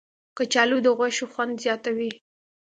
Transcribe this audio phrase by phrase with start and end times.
[0.37, 2.11] کچالو د غوښو خوند زیاتوي